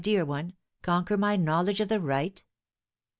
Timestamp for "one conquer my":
0.25-1.35